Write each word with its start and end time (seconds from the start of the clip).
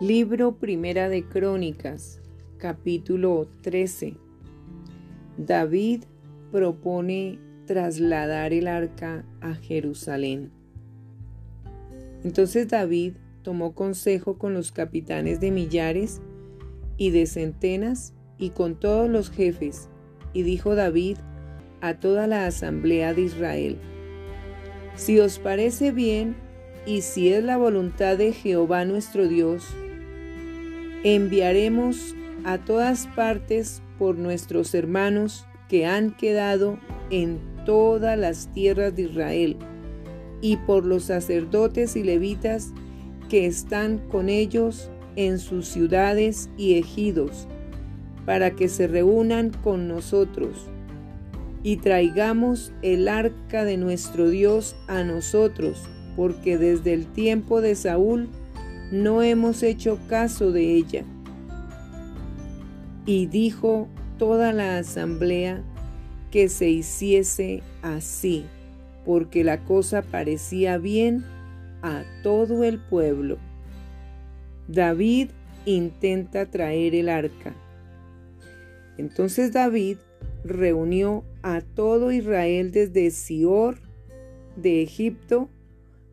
Libro 0.00 0.56
Primera 0.56 1.10
de 1.10 1.24
Crónicas, 1.24 2.22
capítulo 2.56 3.48
13. 3.60 4.14
David 5.36 6.04
propone 6.50 7.38
trasladar 7.66 8.54
el 8.54 8.66
arca 8.66 9.26
a 9.42 9.56
Jerusalén. 9.56 10.52
Entonces 12.24 12.68
David 12.68 13.16
tomó 13.42 13.74
consejo 13.74 14.38
con 14.38 14.54
los 14.54 14.72
capitanes 14.72 15.38
de 15.38 15.50
millares 15.50 16.22
y 16.96 17.10
de 17.10 17.26
centenas 17.26 18.14
y 18.38 18.50
con 18.50 18.80
todos 18.80 19.10
los 19.10 19.30
jefes, 19.30 19.90
y 20.32 20.44
dijo 20.44 20.76
David 20.76 21.18
a 21.82 22.00
toda 22.00 22.26
la 22.26 22.46
asamblea 22.46 23.12
de 23.12 23.20
Israel, 23.20 23.76
Si 24.94 25.20
os 25.20 25.38
parece 25.38 25.92
bien, 25.92 26.36
y 26.86 27.02
si 27.02 27.30
es 27.30 27.44
la 27.44 27.58
voluntad 27.58 28.16
de 28.16 28.32
Jehová 28.32 28.86
nuestro 28.86 29.28
Dios, 29.28 29.66
enviaremos 31.04 32.14
a 32.44 32.58
todas 32.58 33.06
partes 33.08 33.82
por 33.98 34.16
nuestros 34.16 34.74
hermanos 34.74 35.46
que 35.68 35.86
han 35.86 36.10
quedado 36.10 36.78
en 37.10 37.38
todas 37.64 38.18
las 38.18 38.52
tierras 38.52 38.94
de 38.96 39.02
Israel, 39.02 39.56
y 40.40 40.56
por 40.56 40.86
los 40.86 41.04
sacerdotes 41.04 41.96
y 41.96 42.02
levitas 42.02 42.72
que 43.28 43.46
están 43.46 43.98
con 44.08 44.28
ellos 44.28 44.90
en 45.16 45.38
sus 45.38 45.68
ciudades 45.68 46.48
y 46.56 46.74
ejidos, 46.74 47.46
para 48.24 48.52
que 48.52 48.68
se 48.68 48.86
reúnan 48.86 49.50
con 49.62 49.88
nosotros 49.88 50.70
y 51.62 51.76
traigamos 51.76 52.72
el 52.82 53.08
arca 53.08 53.64
de 53.64 53.76
nuestro 53.76 54.30
Dios 54.30 54.76
a 54.88 55.04
nosotros, 55.04 55.82
porque 56.16 56.58
desde 56.58 56.94
el 56.94 57.06
tiempo 57.06 57.60
de 57.60 57.74
Saúl 57.74 58.28
no 58.90 59.22
hemos 59.22 59.62
hecho 59.62 59.98
caso 60.08 60.52
de 60.52 60.74
ella. 60.74 61.04
Y 63.06 63.26
dijo 63.26 63.88
toda 64.18 64.52
la 64.52 64.78
asamblea 64.78 65.62
que 66.30 66.48
se 66.48 66.68
hiciese 66.68 67.62
así, 67.82 68.44
porque 69.04 69.44
la 69.44 69.64
cosa 69.64 70.02
parecía 70.02 70.78
bien 70.78 71.24
a 71.82 72.04
todo 72.22 72.64
el 72.64 72.78
pueblo. 72.78 73.38
David 74.68 75.30
intenta 75.64 76.46
traer 76.46 76.94
el 76.94 77.08
arca. 77.08 77.54
Entonces 78.98 79.52
David 79.52 79.98
reunió 80.44 81.24
a 81.42 81.60
todo 81.60 82.12
Israel 82.12 82.70
desde 82.70 83.10
Sior 83.10 83.78
de 84.56 84.82
Egipto 84.82 85.48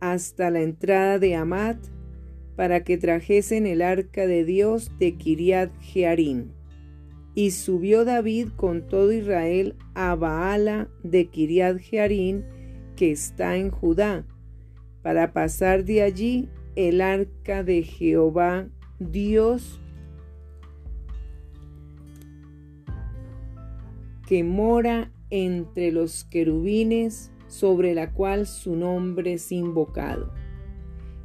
hasta 0.00 0.50
la 0.50 0.60
entrada 0.60 1.18
de 1.18 1.36
Amat 1.36 1.76
para 2.60 2.84
que 2.84 2.98
trajesen 2.98 3.66
el 3.66 3.80
arca 3.80 4.26
de 4.26 4.44
Dios 4.44 4.92
de 4.98 5.16
Kiriat 5.16 5.72
Jearim. 5.80 6.50
Y 7.34 7.52
subió 7.52 8.04
David 8.04 8.48
con 8.54 8.86
todo 8.86 9.12
Israel 9.12 9.76
a 9.94 10.14
Baala 10.14 10.90
de 11.02 11.28
Kiriat 11.28 11.78
Jearim, 11.78 12.42
que 12.96 13.12
está 13.12 13.56
en 13.56 13.70
Judá, 13.70 14.26
para 15.00 15.32
pasar 15.32 15.86
de 15.86 16.02
allí 16.02 16.50
el 16.76 17.00
arca 17.00 17.64
de 17.64 17.82
Jehová 17.82 18.68
Dios 18.98 19.80
que 24.28 24.44
mora 24.44 25.10
entre 25.30 25.92
los 25.92 26.24
querubines 26.24 27.32
sobre 27.46 27.94
la 27.94 28.12
cual 28.12 28.46
su 28.46 28.76
nombre 28.76 29.32
es 29.32 29.50
invocado. 29.50 30.39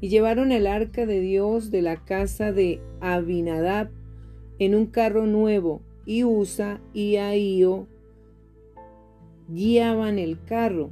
Y 0.00 0.08
llevaron 0.08 0.52
el 0.52 0.66
arca 0.66 1.06
de 1.06 1.20
Dios 1.20 1.70
de 1.70 1.82
la 1.82 2.04
casa 2.04 2.52
de 2.52 2.80
Abinadab 3.00 3.90
en 4.58 4.74
un 4.74 4.86
carro 4.86 5.26
nuevo, 5.26 5.82
y 6.06 6.24
Usa 6.24 6.80
y 6.92 7.16
Ahío 7.16 7.86
guiaban 9.48 10.18
el 10.18 10.42
carro, 10.44 10.90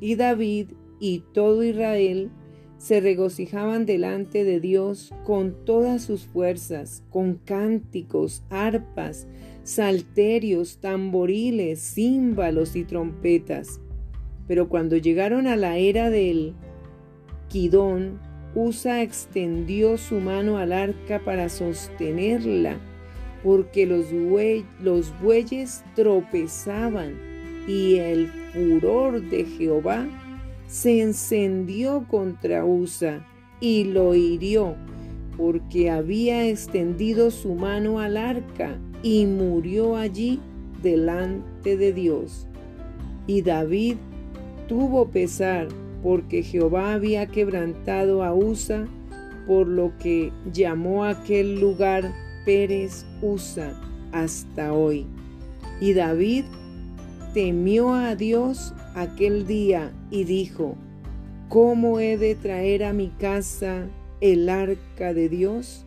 y 0.00 0.16
David 0.16 0.72
y 0.98 1.24
todo 1.32 1.62
Israel 1.62 2.30
se 2.78 3.00
regocijaban 3.00 3.86
delante 3.86 4.44
de 4.44 4.60
Dios 4.60 5.12
con 5.24 5.64
todas 5.64 6.02
sus 6.02 6.26
fuerzas, 6.26 7.02
con 7.10 7.34
cánticos, 7.34 8.42
arpas, 8.50 9.26
salterios, 9.62 10.78
tamboriles, 10.78 11.80
címbalos 11.80 12.76
y 12.76 12.84
trompetas. 12.84 13.80
Pero 14.46 14.68
cuando 14.68 14.96
llegaron 14.96 15.46
a 15.46 15.56
la 15.56 15.78
era 15.78 16.10
del 16.10 16.54
Quidón, 17.48 18.18
Usa 18.54 19.02
extendió 19.02 19.98
su 19.98 20.14
mano 20.14 20.56
al 20.56 20.72
arca 20.72 21.20
para 21.22 21.50
sostenerla, 21.50 22.76
porque 23.44 23.84
los, 23.84 24.06
los 24.82 25.12
bueyes 25.20 25.84
tropezaban 25.94 27.14
y 27.68 27.96
el 27.96 28.28
furor 28.52 29.20
de 29.20 29.44
Jehová 29.44 30.06
se 30.66 31.02
encendió 31.02 32.06
contra 32.08 32.64
Usa 32.64 33.26
y 33.60 33.84
lo 33.84 34.14
hirió, 34.14 34.74
porque 35.36 35.90
había 35.90 36.48
extendido 36.48 37.30
su 37.30 37.54
mano 37.54 38.00
al 38.00 38.16
arca 38.16 38.78
y 39.02 39.26
murió 39.26 39.96
allí 39.96 40.40
delante 40.82 41.76
de 41.76 41.92
Dios. 41.92 42.48
Y 43.26 43.42
David 43.42 43.96
tuvo 44.66 45.08
pesar 45.08 45.68
porque 46.06 46.44
Jehová 46.44 46.94
había 46.94 47.26
quebrantado 47.26 48.22
a 48.22 48.32
Usa, 48.32 48.86
por 49.44 49.66
lo 49.66 49.92
que 49.98 50.32
llamó 50.52 51.04
aquel 51.04 51.58
lugar 51.58 52.12
Pérez 52.44 53.04
Usa 53.22 53.74
hasta 54.12 54.72
hoy. 54.72 55.04
Y 55.80 55.94
David 55.94 56.44
temió 57.34 57.92
a 57.92 58.14
Dios 58.14 58.72
aquel 58.94 59.48
día 59.48 59.92
y 60.12 60.22
dijo, 60.22 60.76
¿cómo 61.48 61.98
he 61.98 62.16
de 62.16 62.36
traer 62.36 62.84
a 62.84 62.92
mi 62.92 63.08
casa 63.08 63.88
el 64.20 64.48
arca 64.48 65.12
de 65.12 65.28
Dios? 65.28 65.86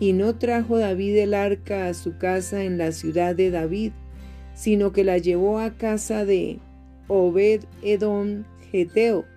Y 0.00 0.12
no 0.12 0.34
trajo 0.34 0.76
David 0.76 1.18
el 1.18 1.34
arca 1.34 1.86
a 1.86 1.94
su 1.94 2.18
casa 2.18 2.64
en 2.64 2.78
la 2.78 2.90
ciudad 2.90 3.36
de 3.36 3.52
David, 3.52 3.92
sino 4.56 4.90
que 4.90 5.04
la 5.04 5.18
llevó 5.18 5.60
a 5.60 5.70
casa 5.70 6.24
de 6.24 6.58
Obed 7.06 7.60
Edom 7.84 8.42
Geteo. 8.72 9.35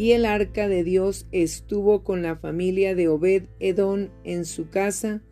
Y 0.00 0.12
el 0.12 0.24
arca 0.24 0.66
de 0.66 0.82
Dios 0.82 1.26
estuvo 1.30 2.04
con 2.04 2.22
la 2.22 2.34
familia 2.34 2.94
de 2.94 3.08
Obed 3.08 3.42
Edom 3.58 4.08
en 4.24 4.46
su 4.46 4.70
casa 4.70 5.22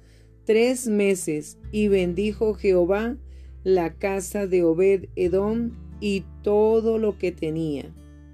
tres 0.45 0.89
meses, 0.89 1.57
y 1.73 1.89
bendijo 1.89 2.53
Jehová 2.53 3.17
la 3.65 3.95
casa 3.95 4.47
de 4.47 4.65
Obed 4.65 5.07
Edom 5.17 5.71
y 6.03 6.27
todo 6.43 6.99
lo 6.99 7.17
que 7.17 7.33
tenía. 7.33 7.95